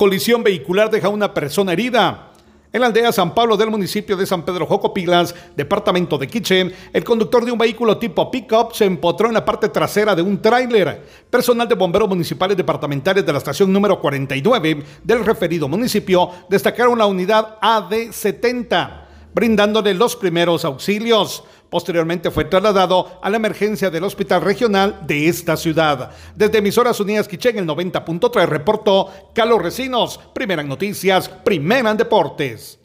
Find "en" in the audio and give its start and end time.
2.72-2.80, 9.28-9.34, 27.50-27.58, 30.62-30.68, 31.90-31.96